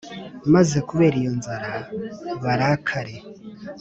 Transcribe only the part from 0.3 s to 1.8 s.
maze kubera iyo nzara,